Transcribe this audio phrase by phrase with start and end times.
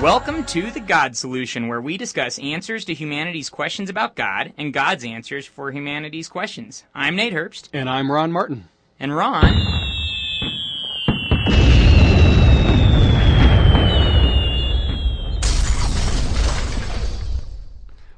[0.00, 4.72] Welcome to The God Solution, where we discuss answers to humanity's questions about God and
[4.72, 6.84] God's answers for humanity's questions.
[6.94, 7.68] I'm Nate Herbst.
[7.74, 8.70] And I'm Ron Martin.
[8.98, 9.52] And Ron.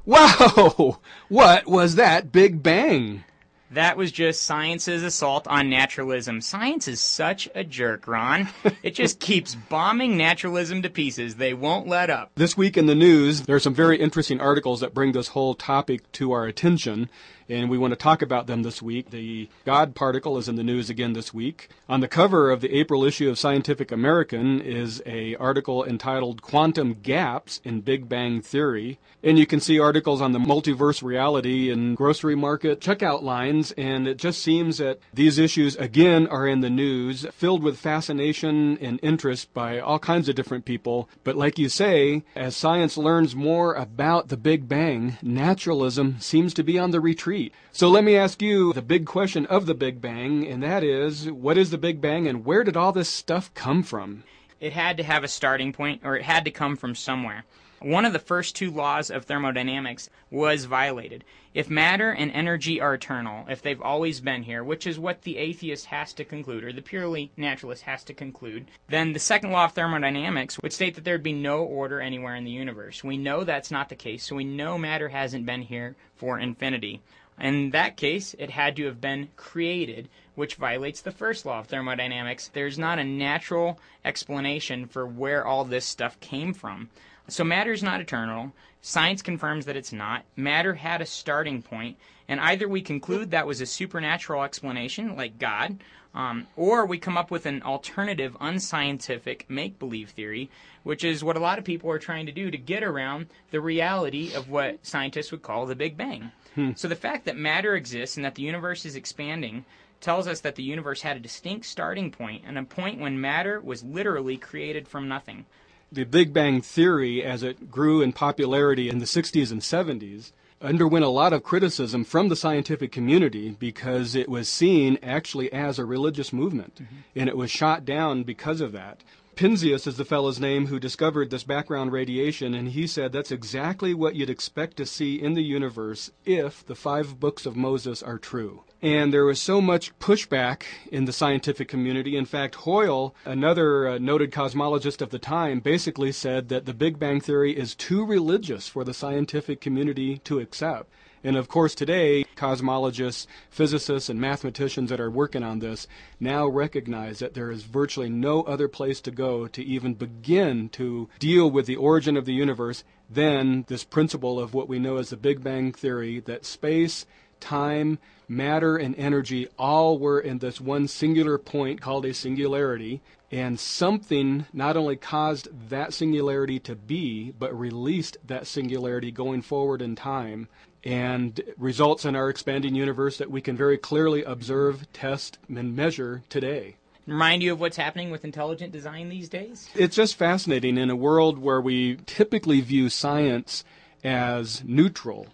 [0.05, 1.01] Wow!
[1.27, 3.25] What was that Big Bang?
[3.73, 6.41] That was just science's assault on naturalism.
[6.41, 8.49] Science is such a jerk, Ron.
[8.83, 11.35] It just keeps bombing naturalism to pieces.
[11.35, 12.31] They won't let up.
[12.35, 15.55] This week in the news, there are some very interesting articles that bring this whole
[15.55, 17.09] topic to our attention
[17.53, 19.11] and we want to talk about them this week.
[19.11, 21.69] The God particle is in the news again this week.
[21.87, 26.95] On the cover of the April issue of Scientific American is a article entitled Quantum
[26.95, 31.95] Gaps in Big Bang Theory, and you can see articles on the multiverse reality and
[31.95, 36.69] grocery market checkout lines, and it just seems that these issues again are in the
[36.69, 41.07] news, filled with fascination and interest by all kinds of different people.
[41.23, 46.63] But like you say, as science learns more about the Big Bang, naturalism seems to
[46.63, 47.59] be on the retreat retreat.
[47.71, 51.31] So let me ask you the big question of the Big Bang, and that is
[51.31, 54.23] what is the Big Bang and where did all this stuff come from?
[54.59, 57.43] It had to have a starting point, or it had to come from somewhere.
[57.83, 61.25] One of the first two laws of thermodynamics was violated.
[61.53, 65.37] If matter and energy are eternal, if they've always been here, which is what the
[65.37, 69.65] atheist has to conclude, or the purely naturalist has to conclude, then the second law
[69.65, 73.03] of thermodynamics would state that there'd be no order anywhere in the universe.
[73.03, 77.01] We know that's not the case, so we know matter hasn't been here for infinity.
[77.37, 81.67] In that case, it had to have been created, which violates the first law of
[81.67, 82.49] thermodynamics.
[82.53, 86.89] There's not a natural explanation for where all this stuff came from.
[87.27, 88.51] So matter is not eternal.
[88.81, 90.25] Science confirms that it's not.
[90.35, 95.39] Matter had a starting point, and either we conclude that was a supernatural explanation, like
[95.39, 95.79] God,
[96.13, 100.49] um, or we come up with an alternative, unscientific make believe theory,
[100.83, 103.61] which is what a lot of people are trying to do to get around the
[103.61, 106.31] reality of what scientists would call the Big Bang.
[106.55, 106.71] Hmm.
[106.75, 109.65] So the fact that matter exists and that the universe is expanding
[110.01, 113.59] tells us that the universe had a distinct starting point and a point when matter
[113.61, 115.45] was literally created from nothing.
[115.93, 121.05] The Big Bang Theory, as it grew in popularity in the 60s and 70s, underwent
[121.05, 125.85] a lot of criticism from the scientific community because it was seen actually as a
[125.85, 126.95] religious movement, mm-hmm.
[127.15, 129.01] and it was shot down because of that.
[129.35, 133.91] Penzias is the fellow's name who discovered this background radiation, and he said that's exactly
[133.91, 138.19] what you'd expect to see in the universe if the five books of Moses are
[138.19, 138.63] true.
[138.79, 142.15] And there was so much pushback in the scientific community.
[142.15, 146.99] In fact, Hoyle, another uh, noted cosmologist of the time, basically said that the Big
[146.99, 150.91] Bang Theory is too religious for the scientific community to accept.
[151.23, 155.87] And of course, today, cosmologists, physicists, and mathematicians that are working on this
[156.19, 161.09] now recognize that there is virtually no other place to go to even begin to
[161.19, 165.11] deal with the origin of the universe than this principle of what we know as
[165.11, 167.05] the Big Bang Theory that space,
[167.39, 173.01] time, matter, and energy all were in this one singular point called a singularity,
[173.31, 179.81] and something not only caused that singularity to be, but released that singularity going forward
[179.81, 180.47] in time
[180.83, 186.23] and results in our expanding universe that we can very clearly observe, test, and measure
[186.29, 186.75] today.
[187.05, 189.69] Remind you of what's happening with intelligent design these days?
[189.75, 193.65] It's just fascinating in a world where we typically view science
[194.03, 195.27] as neutral.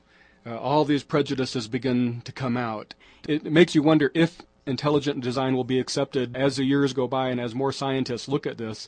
[0.45, 2.95] Uh, all these prejudices begin to come out.
[3.27, 7.29] It makes you wonder if intelligent design will be accepted as the years go by
[7.29, 8.87] and as more scientists look at this.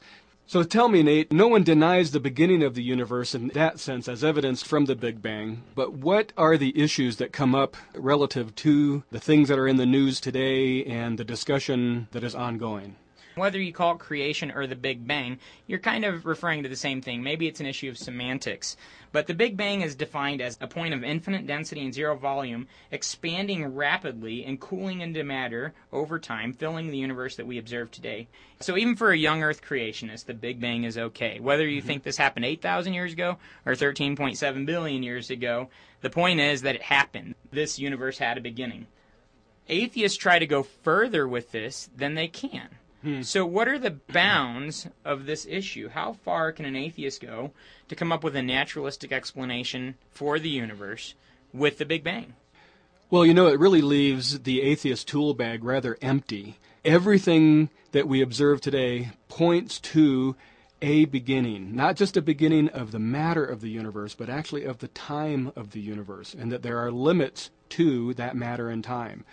[0.52, 4.10] So tell me, Nate, no one denies the beginning of the universe in that sense
[4.10, 8.54] as evidenced from the Big Bang, but what are the issues that come up relative
[8.56, 12.98] to the things that are in the news today and the discussion that is ongoing?
[13.36, 16.76] Whether you call it creation or the Big Bang, you're kind of referring to the
[16.76, 17.24] same thing.
[17.24, 18.76] Maybe it's an issue of semantics.
[19.12, 22.68] But the Big Bang is defined as a point of infinite density and zero volume,
[22.92, 28.28] expanding rapidly and cooling into matter over time, filling the universe that we observe today.
[28.62, 31.40] So even for a young Earth creationist, the Big Bang is okay.
[31.40, 31.88] Whether you mm-hmm.
[31.88, 35.70] think this happened 8,000 years ago or 13.7 billion years ago,
[36.02, 37.36] the point is that it happened.
[37.52, 38.88] This universe had a beginning.
[39.68, 42.70] Atheists try to go further with this than they can.
[43.02, 43.24] Hmm.
[43.24, 45.90] So, what are the bounds of this issue?
[45.90, 47.52] How far can an atheist go
[47.88, 51.16] to come up with a naturalistic explanation for the universe
[51.52, 52.36] with the Big Bang?
[53.10, 56.58] Well, you know, it really leaves the atheist tool bag rather empty.
[56.86, 60.36] Everything that we observe today points to
[60.82, 64.80] a beginning, not just a beginning of the matter of the universe, but actually of
[64.80, 69.24] the time of the universe, and that there are limits to that matter and time.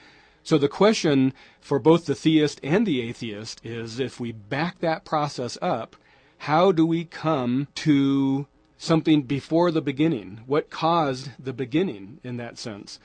[0.48, 5.04] So the question for both the theist and the atheist is if we back that
[5.04, 5.94] process up,
[6.38, 8.46] how do we come to
[8.78, 10.40] something before the beginning?
[10.46, 12.98] What caused the beginning in that sense?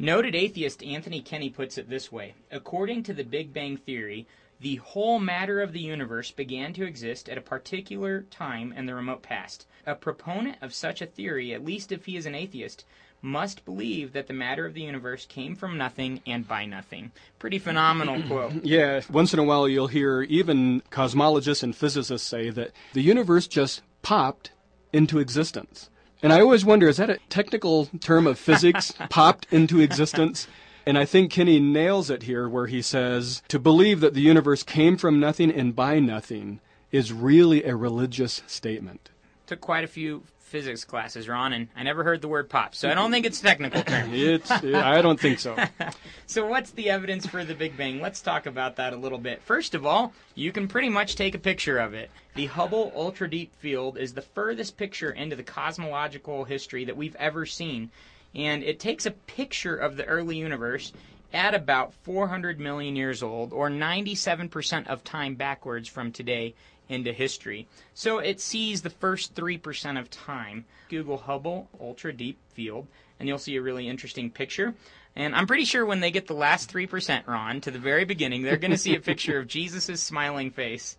[0.00, 4.26] Noted atheist Anthony Kenny puts it this way According to the Big Bang Theory,
[4.60, 8.96] the whole matter of the universe began to exist at a particular time in the
[8.96, 9.68] remote past.
[9.86, 12.84] A proponent of such a theory, at least if he is an atheist,
[13.24, 17.10] must believe that the matter of the universe came from nothing and by nothing.
[17.38, 18.52] Pretty phenomenal quote.
[18.62, 23.46] Yeah, once in a while you'll hear even cosmologists and physicists say that the universe
[23.46, 24.52] just popped
[24.92, 25.88] into existence.
[26.22, 30.46] And I always wonder is that a technical term of physics, popped into existence?
[30.86, 34.62] And I think Kenny nails it here where he says to believe that the universe
[34.62, 36.60] came from nothing and by nothing
[36.92, 39.08] is really a religious statement.
[39.46, 40.24] Took quite a few
[40.54, 43.40] physics classes, Ron, and I never heard the word pop, so I don't think it's
[43.40, 44.10] a technical term.
[44.14, 45.56] it's, I don't think so.
[46.28, 48.00] so, what's the evidence for the Big Bang?
[48.00, 49.42] Let's talk about that a little bit.
[49.42, 52.08] First of all, you can pretty much take a picture of it.
[52.36, 57.16] The Hubble Ultra Deep Field is the furthest picture into the cosmological history that we've
[57.16, 57.90] ever seen,
[58.32, 60.92] and it takes a picture of the early universe
[61.32, 66.54] at about 400 million years old, or 97% of time backwards from today
[66.88, 67.66] into history.
[67.94, 70.64] So it sees the first 3% of time.
[70.88, 72.86] Google Hubble Ultra Deep Field,
[73.18, 74.74] and you'll see a really interesting picture.
[75.16, 78.42] And I'm pretty sure when they get the last 3%, Ron, to the very beginning,
[78.42, 80.96] they're going to see a picture of Jesus' smiling face.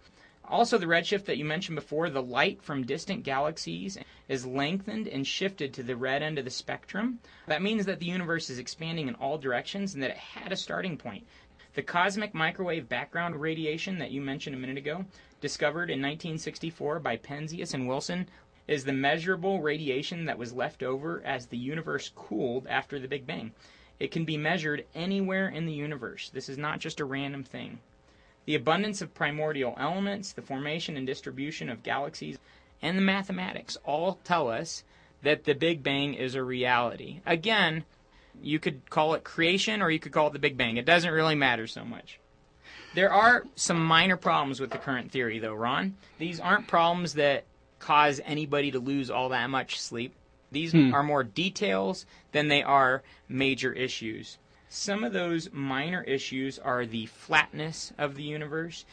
[0.47, 3.97] Also, the redshift that you mentioned before, the light from distant galaxies
[4.27, 7.19] is lengthened and shifted to the red end of the spectrum.
[7.47, 10.55] That means that the universe is expanding in all directions and that it had a
[10.55, 11.25] starting point.
[11.73, 15.03] The cosmic microwave background radiation that you mentioned a minute ago
[15.45, 18.27] discovered in 1964 by Penzias and Wilson,
[18.67, 23.27] is the measurable radiation that was left over as the universe cooled after the Big
[23.27, 23.51] Bang.
[23.99, 26.31] It can be measured anywhere in the universe.
[26.31, 27.77] This is not just a random thing.
[28.45, 32.39] The abundance of primordial elements, the formation and distribution of galaxies,
[32.81, 34.83] and the mathematics all tell us
[35.21, 37.19] that the Big Bang is a reality.
[37.23, 37.83] Again,
[38.41, 40.77] you could call it creation or you could call it the Big Bang.
[40.77, 42.19] It doesn't really matter so much.
[42.95, 45.97] There are some minor problems with the current theory, though, Ron.
[46.17, 47.43] These aren't problems that
[47.77, 50.15] cause anybody to lose all that much sleep.
[50.51, 50.93] These hmm.
[50.93, 54.37] are more details than they are major issues.
[54.69, 58.85] Some of those minor issues are the flatness of the universe.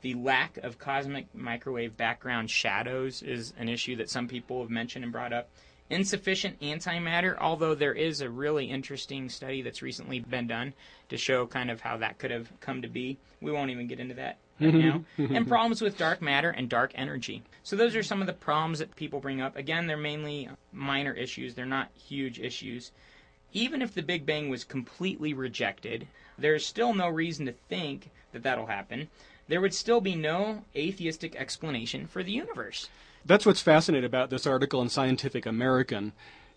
[0.00, 5.04] The lack of cosmic microwave background shadows is an issue that some people have mentioned
[5.04, 5.50] and brought up
[5.90, 10.72] insufficient antimatter, although there is a really interesting study that's recently been done
[11.08, 13.18] to show kind of how that could have come to be.
[13.40, 15.04] We won't even get into that right now.
[15.18, 17.42] and problems with dark matter and dark energy.
[17.64, 19.56] So those are some of the problems that people bring up.
[19.56, 22.92] Again, they're mainly minor issues, they're not huge issues.
[23.52, 26.06] Even if the Big Bang was completely rejected,
[26.38, 29.08] there's still no reason to think that that'll happen.
[29.48, 32.88] There would still be no atheistic explanation for the universe.
[33.24, 36.12] That's what's fascinating about this article in Scientific American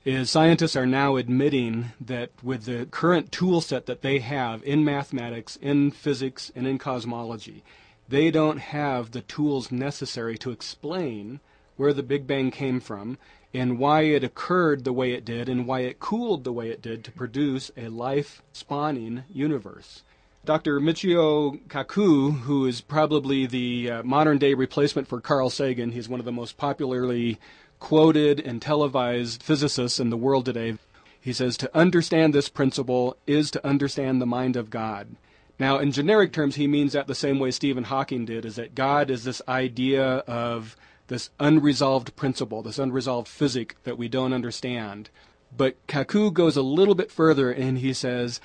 [0.06, 4.84] is scientists are now admitting that with the current tool set that they have in
[4.84, 7.64] mathematics, in physics, and in cosmology,
[8.08, 11.40] they don't have the tools necessary to explain
[11.76, 13.18] where the Big Bang came from
[13.54, 16.82] and why it occurred the way it did and why it cooled the way it
[16.82, 20.04] did to produce a life spawning universe.
[20.46, 20.82] Dr.
[20.82, 26.20] Michio Kaku, who is probably the uh, modern day replacement for Carl Sagan, he's one
[26.20, 27.40] of the most popularly
[27.80, 30.78] quoted and televised physicists in the world today.
[31.18, 35.16] He says to understand this principle is to understand the mind of God.
[35.60, 38.76] Now, in generic terms, he means that the same way Stephen Hawking did, is that
[38.76, 40.76] God is this idea of
[41.08, 45.10] this unresolved principle, this unresolved physic that we don't understand.
[45.56, 48.42] But Kaku goes a little bit further and he says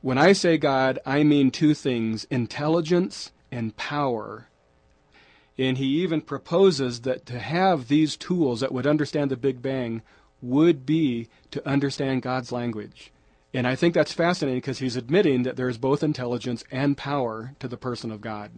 [0.00, 4.48] when I say God, I mean two things intelligence and power.
[5.56, 10.02] And he even proposes that to have these tools that would understand the Big Bang
[10.40, 13.10] would be to understand God's language.
[13.52, 17.54] And I think that's fascinating because he's admitting that there is both intelligence and power
[17.58, 18.52] to the person of God.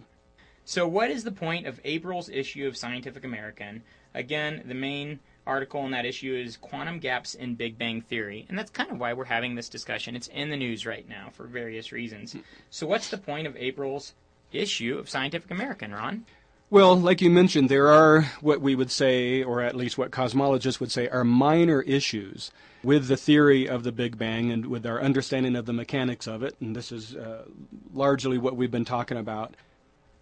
[0.65, 3.83] So, what is the point of April's issue of Scientific American?
[4.15, 8.47] Again, the main article in that issue is Quantum Gaps in Big Bang Theory.
[8.49, 10.15] And that's kind of why we're having this discussion.
[10.15, 12.37] It's in the news right now for various reasons.
[12.71, 14.15] So, what's the point of April's
[14.53, 16.25] issue of Scientific American, Ron?
[16.71, 20.79] Well, like you mentioned, there are what we would say, or at least what cosmologists
[20.79, 22.53] would say, are minor issues
[22.85, 26.45] with the theory of the Big Bang and with our understanding of the mechanics of
[26.45, 26.55] it.
[26.61, 27.47] And this is uh,
[27.93, 29.57] largely what we've been talking about.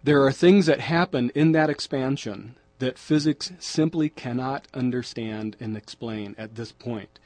[0.03, 6.35] There are things that happen in that expansion that physics simply cannot understand and explain
[6.37, 7.19] at this point.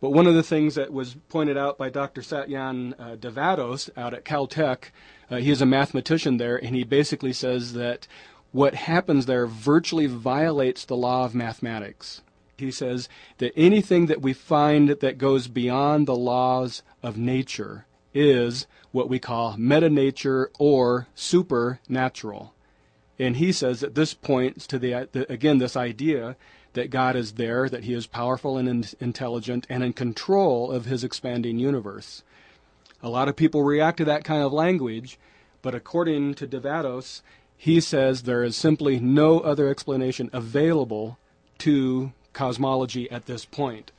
[0.00, 2.20] But one of the things that was pointed out by Dr.
[2.20, 4.90] Satyan uh, Devadoss out at Caltech,
[5.30, 8.06] uh, he is a mathematician there, and he basically says that
[8.52, 12.22] what happens there virtually violates the law of mathematics.
[12.58, 18.66] He says that anything that we find that goes beyond the laws of nature is
[18.92, 22.54] what we call metanature or supernatural.
[23.18, 26.36] And he says that this points to the, the again this idea
[26.74, 30.84] that God is there, that he is powerful and in, intelligent and in control of
[30.84, 32.22] his expanding universe.
[33.02, 35.18] A lot of people react to that kind of language,
[35.62, 37.22] but according to Devadoss,
[37.56, 41.18] he says there is simply no other explanation available
[41.58, 43.90] to cosmology at this point.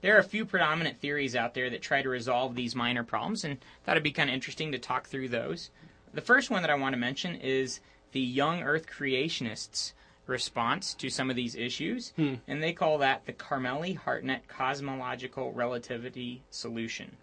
[0.00, 3.44] There are a few predominant theories out there that try to resolve these minor problems,
[3.44, 5.70] and thought it'd be kind of interesting to talk through those.
[6.14, 7.80] The first one that I want to mention is
[8.12, 9.92] the young Earth creationists'
[10.26, 12.34] response to some of these issues, hmm.
[12.46, 17.16] and they call that the Carmeli Hartnett cosmological relativity solution.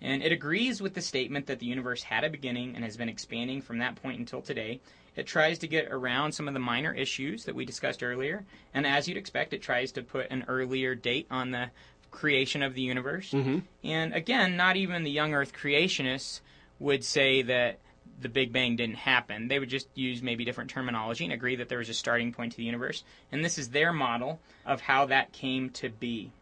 [0.00, 3.08] And it agrees with the statement that the universe had a beginning and has been
[3.08, 4.80] expanding from that point until today.
[5.16, 8.86] It tries to get around some of the minor issues that we discussed earlier, and
[8.86, 11.70] as you'd expect, it tries to put an earlier date on the
[12.10, 13.30] creation of the universe.
[13.30, 13.58] Mm-hmm.
[13.84, 16.40] And again, not even the young Earth creationists
[16.78, 17.78] would say that
[18.20, 19.48] the Big Bang didn't happen.
[19.48, 22.52] They would just use maybe different terminology and agree that there was a starting point
[22.52, 23.04] to the universe.
[23.30, 26.32] And this is their model of how that came to be.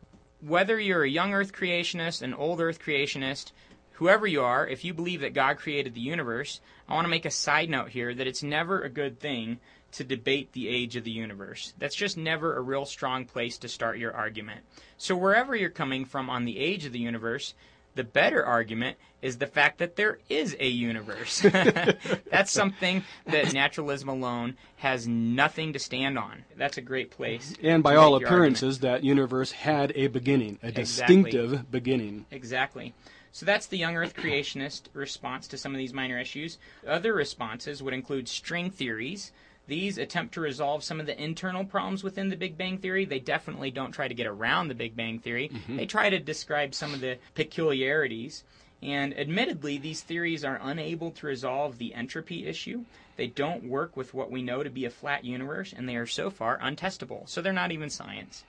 [0.40, 3.52] Whether you're a young Earth creationist, an old Earth creationist,
[3.92, 7.24] whoever you are, if you believe that God created the universe, I want to make
[7.24, 9.58] a side note here that it's never a good thing
[9.92, 11.72] to debate the age of the universe.
[11.78, 14.62] That's just never a real strong place to start your argument.
[14.98, 17.54] So, wherever you're coming from on the age of the universe,
[17.94, 21.40] the better argument is the fact that there is a universe.
[22.30, 26.44] That's something that naturalism alone has nothing to stand on.
[26.56, 27.54] That's a great place.
[27.62, 30.82] And by all appearances, that universe had a beginning, a exactly.
[30.82, 32.26] distinctive beginning.
[32.30, 32.92] Exactly.
[33.32, 36.58] So that's the young Earth creationist response to some of these minor issues.
[36.86, 39.32] Other responses would include string theories,
[39.66, 43.04] these attempt to resolve some of the internal problems within the Big Bang Theory.
[43.04, 45.48] They definitely don't try to get around the Big Bang Theory.
[45.48, 45.76] Mm-hmm.
[45.76, 48.44] They try to describe some of the peculiarities.
[48.82, 52.84] And admittedly, these theories are unable to resolve the entropy issue.
[53.16, 56.06] They don't work with what we know to be a flat universe, and they are
[56.06, 57.26] so far untestable.
[57.28, 58.44] So they're not even science.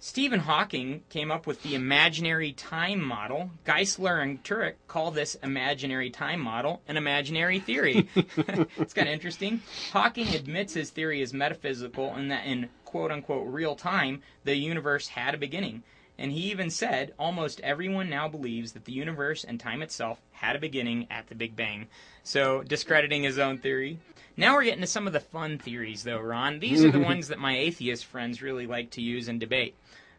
[0.00, 3.50] Stephen Hawking came up with the imaginary time model.
[3.66, 8.08] Geisler and Turek call this imaginary time model an imaginary theory.
[8.14, 9.60] it's kind of interesting.
[9.92, 15.08] Hawking admits his theory is metaphysical and that in quote unquote real time, the universe
[15.08, 15.82] had a beginning.
[16.16, 20.54] And he even said almost everyone now believes that the universe and time itself had
[20.54, 21.88] a beginning at the Big Bang.
[22.22, 23.98] So, discrediting his own theory.
[24.38, 26.60] Now we're getting to some of the fun theories, though, Ron.
[26.60, 29.74] These are the ones that my atheist friends really like to use and debate.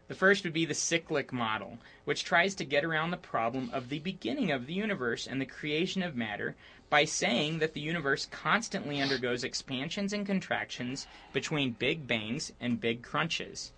[0.08, 3.88] The first would be the cyclic model, which tries to get around the problem of
[3.88, 6.54] the beginning of the universe and the creation of matter
[6.90, 13.02] by saying that the universe constantly undergoes expansions and contractions between big bangs and big
[13.02, 13.72] crunches.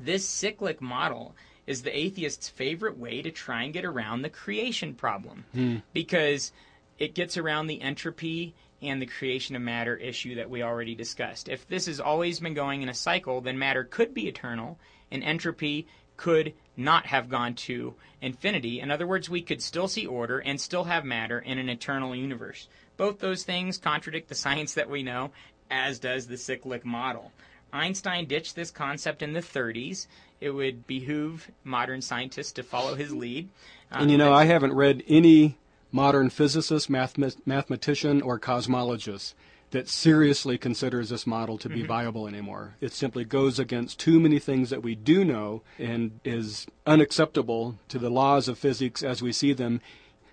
[0.00, 1.36] This cyclic model
[1.68, 5.76] is the atheist's favorite way to try and get around the creation problem hmm.
[5.92, 6.50] because
[6.98, 11.48] it gets around the entropy and the creation of matter issue that we already discussed.
[11.48, 14.78] If this has always been going in a cycle, then matter could be eternal
[15.10, 18.80] and entropy could not have gone to infinity.
[18.80, 22.14] In other words, we could still see order and still have matter in an eternal
[22.14, 22.68] universe.
[22.96, 25.30] Both those things contradict the science that we know,
[25.70, 27.32] as does the cyclic model.
[27.72, 30.06] Einstein ditched this concept in the 30s.
[30.40, 33.48] It would behoove modern scientists to follow his lead.
[33.92, 35.56] Um, and you know, I haven't read any
[35.92, 39.34] modern physicist, math- mathematician, or cosmologist
[39.70, 41.86] that seriously considers this model to be mm-hmm.
[41.86, 42.74] viable anymore.
[42.80, 47.98] It simply goes against too many things that we do know and is unacceptable to
[47.98, 49.80] the laws of physics as we see them.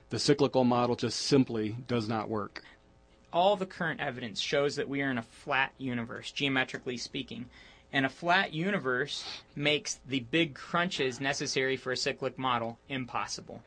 [0.10, 2.64] The cyclical model just simply does not work.
[3.32, 7.46] All the current evidence shows that we are in a flat universe, geometrically speaking.
[7.94, 9.24] And a flat universe
[9.56, 13.62] makes the big crunches necessary for a cyclic model impossible.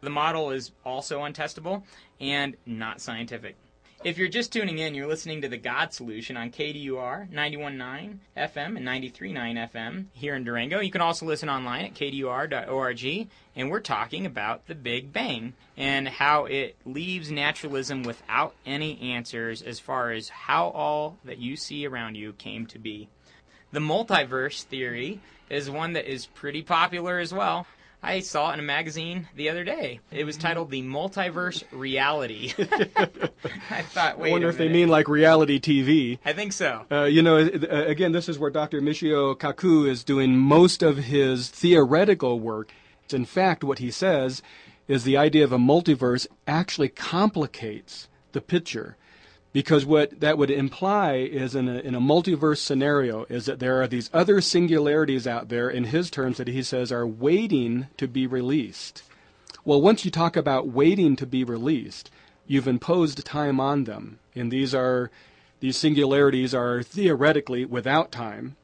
[0.00, 1.82] The model is also untestable
[2.20, 3.56] and not scientific.
[4.02, 8.76] If you're just tuning in, you're listening to The God Solution on KDUR 91.9 FM
[8.78, 10.80] and 93.9 FM here in Durango.
[10.80, 16.08] You can also listen online at kdur.org, and we're talking about the Big Bang and
[16.08, 21.86] how it leaves naturalism without any answers as far as how all that you see
[21.86, 23.10] around you came to be.
[23.70, 27.66] The multiverse theory is one that is pretty popular as well.
[28.02, 30.00] I saw it in a magazine the other day.
[30.10, 32.54] It was titled "The Multiverse Reality."
[33.70, 34.30] I thought, wait.
[34.30, 36.18] I wonder if they mean like reality TV.
[36.24, 36.86] I think so.
[36.90, 38.80] Uh, you know, uh, again, this is where Dr.
[38.80, 42.72] Michio Kaku is doing most of his theoretical work.
[43.12, 44.42] In fact, what he says
[44.88, 48.96] is the idea of a multiverse actually complicates the picture
[49.52, 53.82] Because what that would imply is in a, in a multiverse scenario is that there
[53.82, 58.06] are these other singularities out there, in his terms, that he says are waiting to
[58.06, 59.02] be released.
[59.64, 62.10] Well, once you talk about waiting to be released,
[62.46, 64.20] you've imposed time on them.
[64.34, 65.10] And these are
[65.58, 68.56] these singularities are theoretically without time.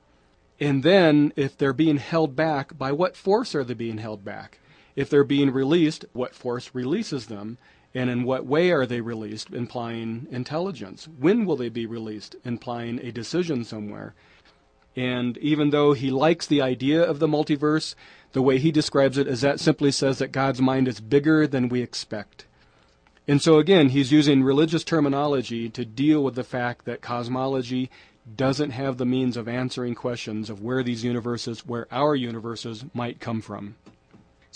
[0.59, 4.59] And then if they're being held back, by what force are they being held back?
[4.95, 7.59] If they're being released, what force releases them?
[7.97, 11.09] And in what way are they released, implying intelligence?
[11.19, 14.13] When will they be released, implying a decision somewhere?
[14.95, 17.95] And even though he likes the idea of the multiverse,
[18.33, 21.71] the way he describes it is that simply says that God's mind is bigger than
[21.71, 22.45] we expect.
[23.27, 27.91] And so again, he's using religious terminology to deal with the fact that cosmology
[28.37, 33.21] doesn't have the means of answering questions of where these universes, where our universes might
[33.21, 33.77] come from.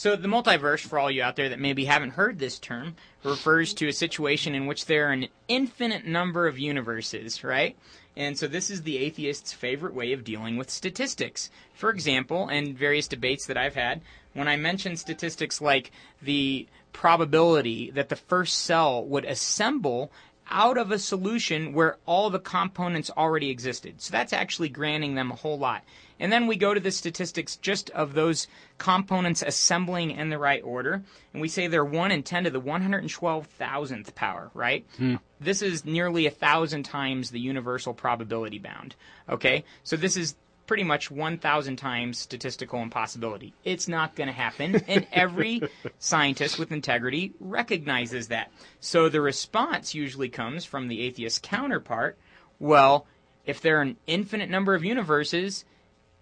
[0.00, 3.75] So the multiverse, for all you out there that maybe haven't heard this term, refers
[3.75, 7.76] to a situation in which there are an infinite number of universes, right?
[8.16, 11.50] And so this is the atheist's favorite way of dealing with statistics.
[11.75, 14.00] For example, and various debates that I've had,
[14.33, 15.90] when I mention statistics like
[16.23, 20.11] the probability that the first cell would assemble
[20.50, 24.00] out of a solution where all the components already existed.
[24.00, 25.85] So that's actually granting them a whole lot.
[26.20, 28.46] And then we go to the statistics just of those
[28.78, 32.60] components assembling in the right order, and we say they're 1 in 10 to the
[32.60, 34.86] 112,000th power, right?
[34.96, 35.16] Hmm.
[35.40, 38.94] This is nearly a thousand times the universal probability bound.
[39.28, 39.64] Okay?
[39.82, 40.36] So this is
[40.66, 43.52] pretty much 1,000 times statistical impossibility.
[43.64, 45.62] It's not going to happen, and every
[45.98, 48.52] scientist with integrity recognizes that.
[48.78, 52.16] So the response usually comes from the atheist counterpart
[52.60, 53.06] well,
[53.46, 55.64] if there are an infinite number of universes,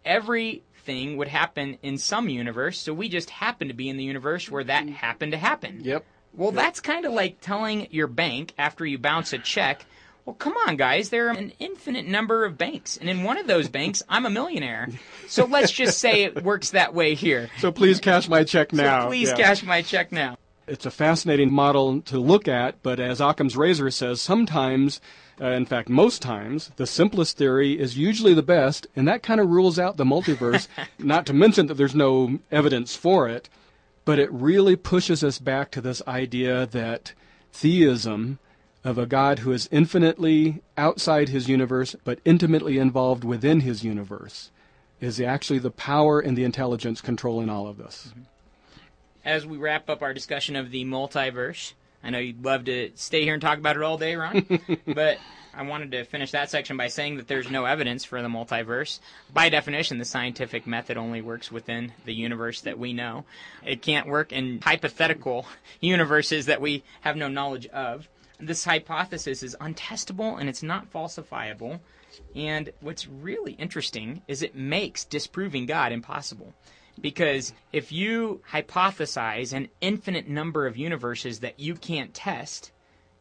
[0.09, 4.51] everything would happen in some universe, so we just happen to be in the universe
[4.51, 4.95] where that mm-hmm.
[4.95, 5.81] happened to happen.
[5.85, 6.05] Yep.
[6.35, 9.85] Well, that's kind of like telling your bank after you bounce a check,
[10.25, 13.47] well, come on, guys, there are an infinite number of banks, and in one of
[13.47, 14.89] those banks, I'm a millionaire.
[15.27, 17.49] So let's just say it works that way here.
[17.59, 19.05] So please cash my check now.
[19.05, 19.37] So please Yeah.
[19.37, 20.37] cash my check now.
[20.67, 25.01] It's a fascinating model to look at, but as Occam's razor says, sometimes,
[25.41, 29.41] uh, in fact, most times, the simplest theory is usually the best, and that kind
[29.41, 30.67] of rules out the multiverse.
[30.99, 33.49] not to mention that there's no evidence for it,
[34.05, 37.13] but it really pushes us back to this idea that
[37.53, 38.39] theism
[38.85, 44.51] of a God who is infinitely outside his universe, but intimately involved within his universe,
[45.01, 48.13] is actually the power and the intelligence controlling all of this.
[49.25, 53.25] As we wrap up our discussion of the multiverse, I know you'd love to stay
[53.25, 55.19] here and talk about it all day, Ron, but
[55.53, 59.01] I wanted to finish that section by saying that there's no evidence for the multiverse.
[59.33, 63.25] By definition, the scientific method only works within the universe that we know.
[63.67, 65.47] It can't work in hypothetical
[65.81, 68.09] universes that we have no knowledge of.
[68.39, 71.81] This hypothesis is untestable and it's not falsifiable.
[72.37, 76.55] And what's really interesting is it makes disproving God impossible.
[77.01, 82.73] Because if you hypothesize an infinite number of universes that you can't test,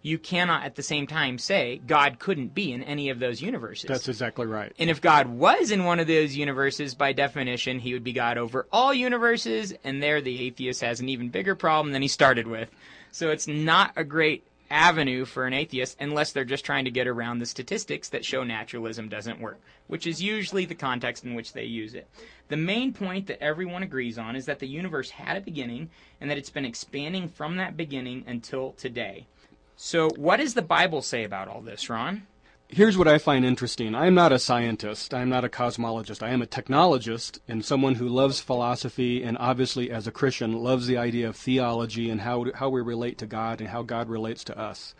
[0.01, 3.87] you cannot at the same time say God couldn't be in any of those universes.
[3.87, 4.73] That's exactly right.
[4.79, 8.37] And if God was in one of those universes, by definition, he would be God
[8.37, 12.47] over all universes, and there the atheist has an even bigger problem than he started
[12.47, 12.69] with.
[13.11, 17.07] So it's not a great avenue for an atheist unless they're just trying to get
[17.07, 21.53] around the statistics that show naturalism doesn't work, which is usually the context in which
[21.53, 22.07] they use it.
[22.49, 26.29] The main point that everyone agrees on is that the universe had a beginning and
[26.29, 29.27] that it's been expanding from that beginning until today.
[29.75, 32.25] So, what does the Bible say about all this, Ron?
[32.69, 33.95] Here's what I find interesting.
[33.95, 35.13] I am not a scientist.
[35.13, 36.21] I am not a cosmologist.
[36.21, 40.85] I am a technologist and someone who loves philosophy and obviously as a Christian loves
[40.85, 44.43] the idea of theology and how, how we relate to God and how God relates
[44.45, 44.93] to us.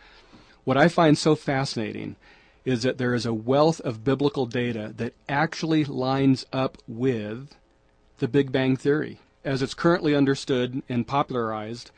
[0.64, 2.16] What I find so fascinating
[2.64, 7.54] is that there is a wealth of biblical data that actually lines up with
[8.16, 11.90] the Big Bang Theory as it's currently understood and popularized.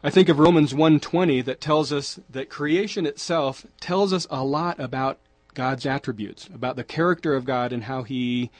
[0.00, 4.78] I think of Romans 1:20 that tells us that creation itself tells us a lot
[4.78, 5.18] about
[5.54, 8.50] God's attributes, about the character of God and how he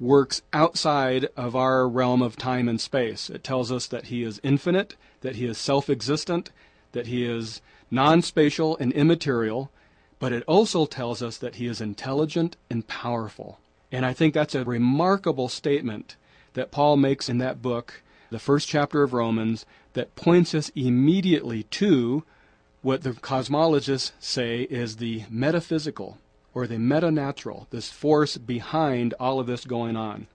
[0.00, 3.28] works outside of our realm of time and space.
[3.28, 6.50] It tells us that he is infinite, that he is self-existent,
[6.92, 9.70] that he is non-spatial and immaterial,
[10.18, 13.58] but it also tells us that he is intelligent and powerful.
[13.92, 16.16] And I think that's a remarkable statement
[16.54, 21.64] that Paul makes in that book, the first chapter of Romans, that points us immediately
[21.64, 22.24] to
[22.82, 26.18] what the cosmologists say is the metaphysical
[26.54, 30.26] or the metanatural, this force behind all of this going on.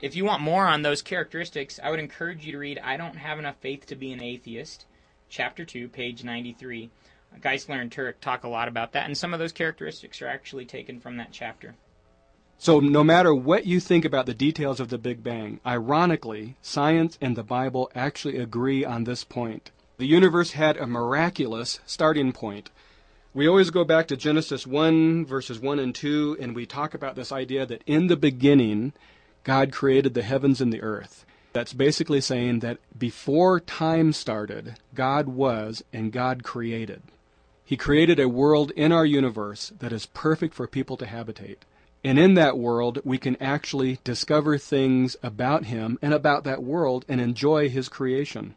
[0.00, 3.16] If you want more on those characteristics, I would encourage you to read I Don't
[3.16, 4.86] Have Enough Faith to Be an Atheist,
[5.28, 6.90] Chapter 2, page 93.
[7.40, 10.64] Geisler and Turek talk a lot about that, and some of those characteristics are actually
[10.64, 11.74] taken from that chapter.
[12.62, 17.16] So, no matter what you think about the details of the Big Bang, ironically, science
[17.18, 19.70] and the Bible actually agree on this point.
[19.96, 22.68] The universe had a miraculous starting point.
[23.32, 27.16] We always go back to Genesis 1, verses 1 and 2, and we talk about
[27.16, 28.92] this idea that in the beginning,
[29.42, 31.24] God created the heavens and the earth.
[31.54, 37.00] That's basically saying that before time started, God was and God created.
[37.64, 41.64] He created a world in our universe that is perfect for people to habitate.
[42.02, 47.04] And in that world, we can actually discover things about Him and about that world
[47.08, 48.54] and enjoy His creation.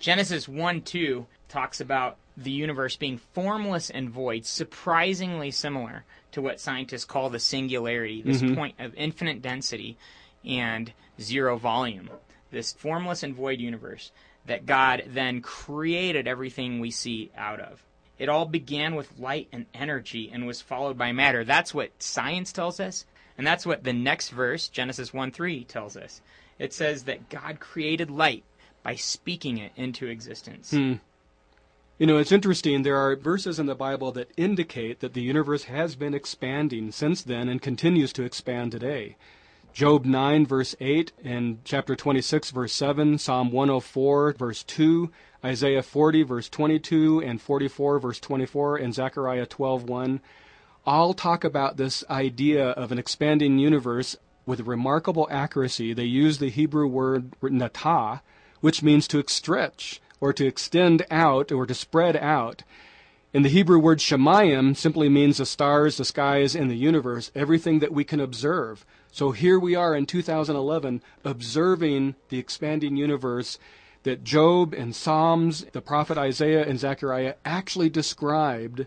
[0.00, 6.60] Genesis 1 2 talks about the universe being formless and void, surprisingly similar to what
[6.60, 8.54] scientists call the singularity, this Mhm.
[8.54, 9.96] point of infinite density
[10.44, 12.08] and zero volume.
[12.50, 14.10] This formless and void universe
[14.46, 17.84] that God then created everything we see out of.
[18.20, 21.42] It all began with light and energy and was followed by matter.
[21.42, 23.06] That's what science tells us,
[23.38, 26.20] and that's what the next verse, Genesis 1 3, tells us.
[26.58, 28.44] It says that God created light
[28.82, 30.70] by speaking it into existence.
[30.70, 30.96] Hmm.
[31.98, 32.82] You know, it's interesting.
[32.82, 37.22] There are verses in the Bible that indicate that the universe has been expanding since
[37.22, 39.16] then and continues to expand today.
[39.72, 45.10] Job 9, verse 8, and chapter 26, verse 7, Psalm 104, verse 2,
[45.44, 50.20] Isaiah 40, verse 22, and 44, verse 24, and Zechariah 12, 1,
[50.84, 55.92] all talk about this idea of an expanding universe with remarkable accuracy.
[55.92, 58.22] They use the Hebrew word natah,
[58.60, 62.64] which means to stretch or to extend out or to spread out.
[63.32, 67.78] And the Hebrew word shemayim simply means the stars, the skies, and the universe, everything
[67.78, 68.84] that we can observe.
[69.12, 73.58] So here we are in 2011 observing the expanding universe
[74.02, 78.86] that Job and Psalms, the prophet Isaiah and Zechariah actually described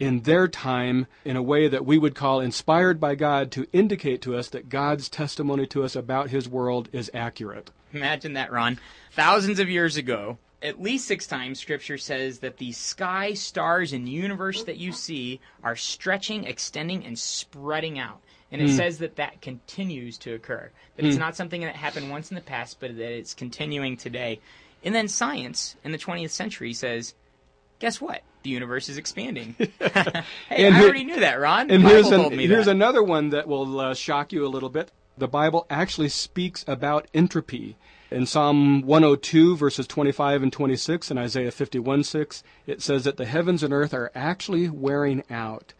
[0.00, 4.22] in their time in a way that we would call inspired by God to indicate
[4.22, 7.70] to us that God's testimony to us about his world is accurate.
[7.92, 8.80] Imagine that, Ron.
[9.12, 14.08] Thousands of years ago, at least six times, Scripture says that the sky, stars, and
[14.08, 18.20] universe that you see are stretching, extending, and spreading out.
[18.52, 18.76] And it Hmm.
[18.76, 20.70] says that that continues to occur.
[20.96, 21.20] That it's Hmm.
[21.20, 24.40] not something that happened once in the past, but that it's continuing today.
[24.84, 27.14] And then science in the 20th century says,
[27.78, 28.22] guess what?
[28.42, 29.54] The universe is expanding.
[29.58, 29.68] hey,
[30.50, 31.70] And I here- already knew that, Ron.
[31.70, 32.70] And The here's, Bible an- here's that.
[32.72, 34.90] another one that will uh, shock you a little bit.
[35.16, 37.76] The Bible actually speaks about entropy.
[38.10, 43.24] In Psalm 102, verses 25 and 26, and Isaiah 51 6, it says that the
[43.24, 45.74] heavens and earth are actually wearing out.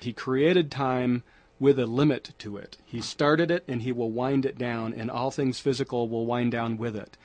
[0.00, 1.22] He created time
[1.58, 2.76] with a limit to it.
[2.84, 6.52] He started it and he will wind it down, and all things physical will wind
[6.52, 7.16] down with it.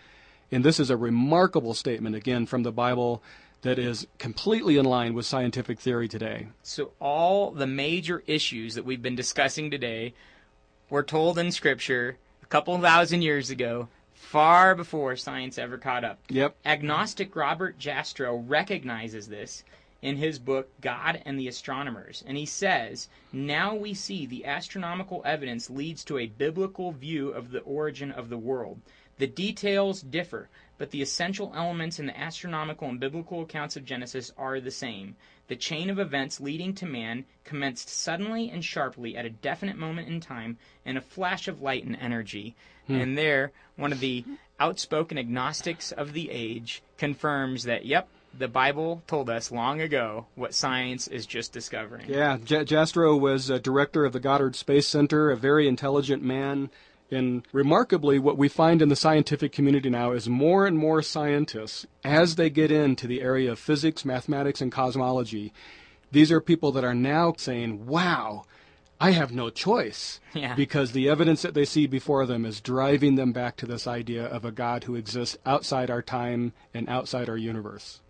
[0.49, 3.21] And this is a remarkable statement, again, from the Bible
[3.63, 6.47] that is completely in line with scientific theory today.
[6.63, 10.13] So all the major issues that we've been discussing today
[10.89, 16.19] were told in Scripture a couple thousand years ago, far before science ever caught up.
[16.30, 16.56] Yep.
[16.65, 19.63] Agnostic Robert Jastrow recognizes this
[20.01, 25.21] in his book God and the Astronomers, and he says, "Now we see the astronomical
[25.25, 28.82] evidence leads to a biblical view of the origin of the world.
[29.17, 34.32] The details differ, but the essential elements in the astronomical and biblical accounts of Genesis
[34.38, 35.16] are the same.
[35.48, 40.08] The chain of events leading to man commenced suddenly and sharply at a definite moment
[40.08, 42.56] in time in a flash of light and energy.
[42.88, 42.96] Hmm.
[42.96, 44.26] And there, one of the
[44.60, 48.08] outspoken agnostics of the age confirms that, yep,
[48.38, 52.10] the Bible told us long ago what science is just discovering.
[52.10, 56.70] Yeah, J- Jastrow was a director of the Goddard Space Center, a very intelligent man.
[57.12, 61.86] And remarkably, what we find in the scientific community now is more and more scientists,
[62.04, 65.54] as they get into the area of physics, mathematics, and cosmology,
[66.12, 68.46] these are people that are now saying, wow,
[69.00, 70.20] I have no choice.
[70.34, 70.56] Yeah.
[70.56, 74.26] Because the evidence that they see before them is driving them back to this idea
[74.26, 78.02] of a God who exists outside our time and outside our universe.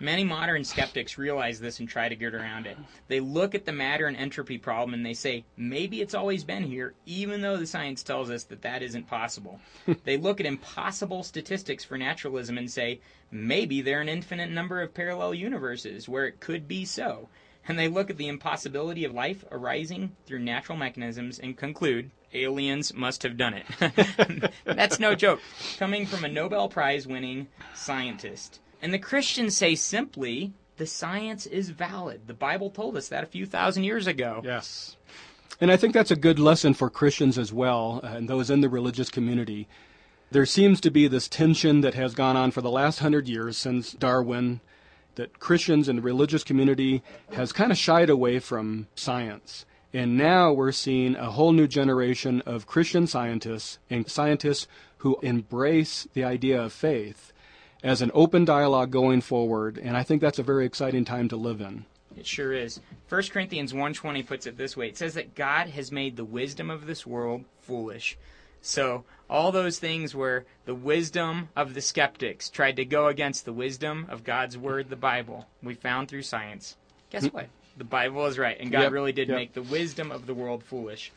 [0.00, 2.76] Many modern skeptics realize this and try to get around it.
[3.06, 6.64] They look at the matter and entropy problem and they say, maybe it's always been
[6.64, 9.60] here, even though the science tells us that that isn't possible.
[10.04, 14.82] they look at impossible statistics for naturalism and say, maybe there are an infinite number
[14.82, 17.28] of parallel universes where it could be so.
[17.66, 22.92] And they look at the impossibility of life arising through natural mechanisms and conclude, aliens
[22.92, 24.52] must have done it.
[24.64, 25.40] That's no joke.
[25.78, 28.58] Coming from a Nobel Prize winning scientist.
[28.84, 32.26] And the Christians say simply, the science is valid.
[32.26, 34.42] The Bible told us that a few thousand years ago.
[34.44, 34.98] Yes.
[35.58, 38.60] And I think that's a good lesson for Christians as well, uh, and those in
[38.60, 39.68] the religious community.
[40.32, 43.56] There seems to be this tension that has gone on for the last hundred years
[43.56, 44.60] since Darwin
[45.14, 49.64] that Christians and the religious community has kind of shied away from science.
[49.94, 54.68] And now we're seeing a whole new generation of Christian scientists and scientists
[54.98, 57.32] who embrace the idea of faith
[57.84, 59.78] as an open dialogue going forward.
[59.78, 61.84] And I think that's a very exciting time to live in.
[62.16, 62.80] It sure is.
[63.08, 64.88] 1 Corinthians 1:20 puts it this way.
[64.88, 68.16] It says that God has made the wisdom of this world foolish.
[68.62, 73.52] So, all those things where the wisdom of the skeptics tried to go against the
[73.52, 76.76] wisdom of God's word, the Bible, we found through science.
[77.10, 77.48] Guess what?
[77.76, 79.36] The Bible is right, and God Yep, really did yep.
[79.36, 81.12] make the wisdom of the world foolish.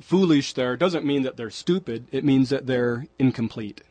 [0.00, 3.82] Foolish there doesn't mean that they're stupid, it means that they're incomplete.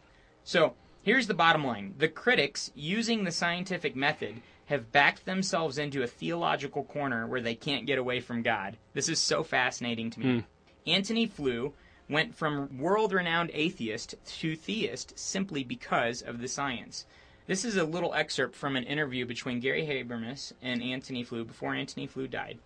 [0.44, 1.96] So, here's the bottom line.
[1.98, 7.56] The critics, using the scientific method, have backed themselves into a theological corner where they
[7.56, 8.78] can't get away from God.
[8.94, 10.34] This is so fascinating to me.
[10.34, 10.90] Hmm.
[10.90, 11.74] Antony Flew
[12.10, 17.06] went from world renowned atheist to theist simply because of the science.
[17.48, 21.74] This is a little excerpt from an interview between Gary Habermas and Antony Flew before
[21.74, 22.60] Antony Flew died.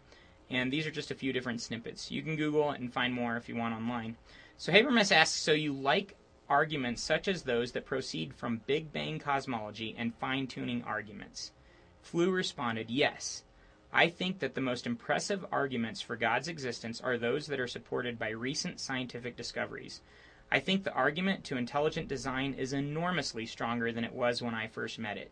[0.49, 2.11] And these are just a few different snippets.
[2.11, 4.15] You can Google it and find more if you want online.
[4.57, 6.15] So Habermas asks So you like
[6.49, 11.51] arguments such as those that proceed from Big Bang cosmology and fine tuning arguments?
[12.01, 13.43] Flew responded, Yes.
[13.91, 18.19] I think that the most impressive arguments for God's existence are those that are supported
[18.19, 20.01] by recent scientific discoveries.
[20.51, 24.67] I think the argument to intelligent design is enormously stronger than it was when I
[24.67, 25.31] first met it.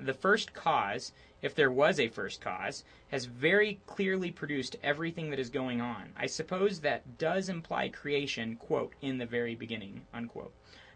[0.00, 5.38] The first cause, if there was a first cause, has very clearly produced everything that
[5.38, 6.12] is going on.
[6.16, 10.52] I suppose that does imply creation, quote, in the very beginning, unquote.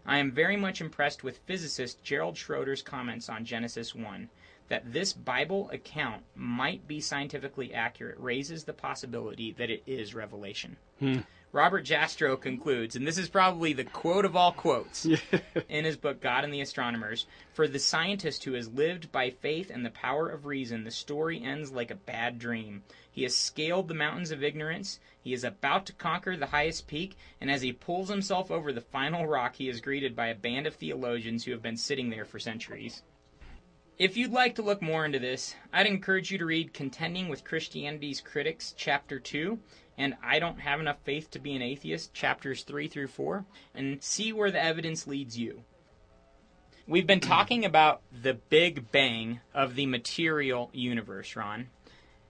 [0.06, 4.28] I am very much impressed with physicist Gerald Schroeder's comments on Genesis 1.
[4.68, 10.76] That this Bible account might be scientifically accurate raises the possibility that it is revelation.
[10.98, 11.20] Hmm.
[11.52, 15.06] Robert Jastrow concludes, and this is probably the quote of all quotes
[15.68, 19.70] in his book God and the Astronomers For the scientist who has lived by faith
[19.70, 22.82] and the power of reason, the story ends like a bad dream.
[23.10, 27.16] He has scaled the mountains of ignorance, he is about to conquer the highest peak,
[27.40, 30.66] and as he pulls himself over the final rock, he is greeted by a band
[30.66, 33.02] of theologians who have been sitting there for centuries.
[33.98, 37.44] If you'd like to look more into this, I'd encourage you to read Contending with
[37.44, 39.58] Christianity's Critics, Chapter 2,
[39.98, 44.02] and I Don't Have Enough Faith to Be an Atheist, Chapters 3 through 4, and
[44.02, 45.62] see where the evidence leads you.
[46.88, 51.68] We've been talking about the Big Bang of the material universe, Ron.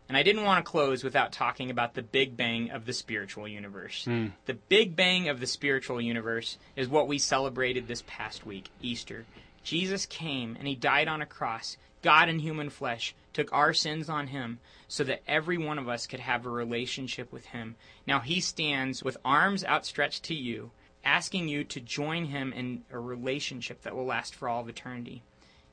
[0.09, 3.49] And I didn't want to close without talking about the Big Bang of the spiritual
[3.49, 4.05] universe.
[4.05, 4.29] Hmm.
[4.47, 9.27] The Big Bang of the spiritual universe is what we celebrated this past week, Easter.
[9.67, 11.77] Jesus came and he died on a cross.
[12.01, 16.07] God in human flesh took our sins on him so that every one of us
[16.07, 17.75] could have a relationship with him.
[18.07, 20.71] Now he stands with arms outstretched to you,
[21.05, 25.25] asking you to join him in a relationship that will last for all of eternity.